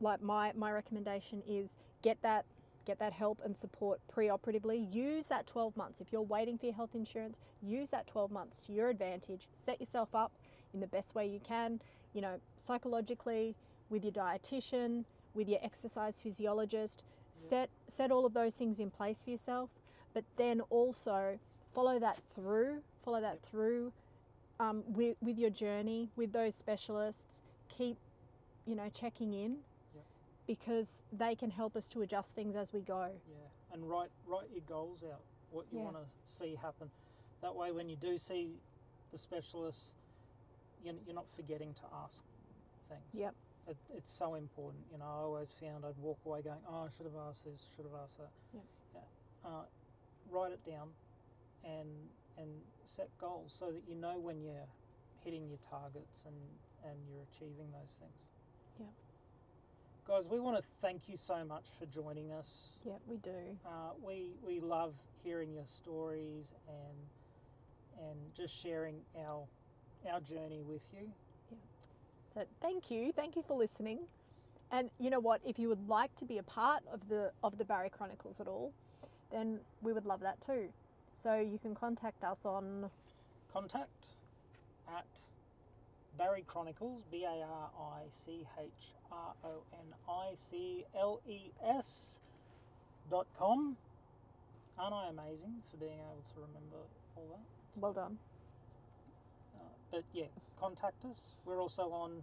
[0.00, 2.44] like my my recommendation is get that
[2.84, 6.74] get that help and support pre-operatively use that 12 months if you're waiting for your
[6.74, 10.32] health insurance use that 12 months to your advantage set yourself up
[10.74, 11.80] in the best way you can
[12.12, 13.54] you know psychologically
[13.88, 15.04] with your dietitian
[15.34, 17.02] with your exercise physiologist
[17.34, 19.70] set set all of those things in place for yourself
[20.14, 21.38] but then also
[21.74, 23.92] follow that through follow that through
[24.60, 27.96] um, with with your journey with those specialists keep
[28.66, 29.56] you know checking in
[29.94, 30.04] Yep.
[30.46, 33.36] because they can help us to adjust things as we go Yeah,
[33.72, 35.20] and write write your goals out.
[35.50, 35.84] What you Yeah.
[35.84, 36.90] want to see happen.
[37.42, 38.54] That way, when you do see
[39.10, 39.92] the specialists,
[40.84, 42.22] you're, you're not forgetting to ask
[42.88, 43.02] things.
[43.12, 43.34] Yep.
[43.68, 44.82] It, it's so important.
[44.92, 47.68] You know, I always found I'd walk away going, "Oh, I should have asked this.
[47.76, 48.64] Should have asked that." Yep.
[48.94, 49.48] Yeah.
[49.48, 49.64] Uh,
[50.30, 50.88] write it down,
[51.64, 51.88] and
[52.38, 52.48] and
[52.84, 54.66] set goals so that you know when you're
[55.24, 56.34] hitting your targets and
[56.84, 58.18] and you're achieving those things.
[58.80, 58.86] Yeah.
[60.08, 62.78] Guys, we want to thank you so much for joining us.
[62.84, 69.46] yeah we do Uh, we we love hearing your stories and and just sharing our
[70.10, 71.12] our journey with you.
[72.34, 73.98] So thank you, thank you for listening.
[74.70, 75.40] And you know what?
[75.44, 78.48] If you would like to be a part of the of the Bari Chronicles at
[78.48, 78.72] all,
[79.30, 80.68] then we would love that too.
[81.12, 82.90] So you can contact us on
[83.52, 84.08] Contact
[84.88, 85.04] at
[86.16, 91.50] Bari Chronicles B A R I C H R O N I C L E
[91.62, 92.18] S
[93.10, 93.76] dot com.
[94.78, 96.78] Aren't I amazing for being able to remember
[97.14, 97.80] all that?
[97.80, 98.18] well done.
[99.92, 100.26] Uh, but yeah,
[100.60, 101.20] contact us.
[101.44, 102.22] We're also on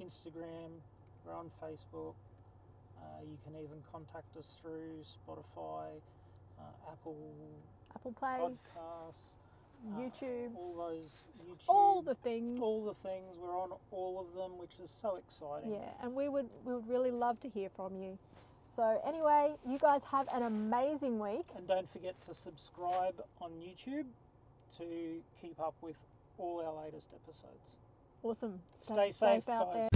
[0.00, 0.70] Instagram.
[1.26, 2.14] We're on Facebook.
[2.98, 5.86] Uh, you can even contact us through Spotify,
[6.58, 7.16] uh, Apple
[7.94, 9.30] Apple Play, Podcasts,
[9.94, 12.60] uh, YouTube, all those YouTube, all the things.
[12.60, 13.36] all the things.
[13.40, 15.72] We're on all of them, which is so exciting.
[15.72, 18.18] Yeah, and we would we would really love to hear from you.
[18.64, 21.46] So anyway, you guys have an amazing week.
[21.56, 24.06] And don't forget to subscribe on YouTube
[24.78, 25.96] to keep up with
[26.40, 27.76] all our latest episodes.
[28.22, 28.60] Awesome.
[28.74, 29.74] Stay safe, out guys.
[29.74, 29.89] there.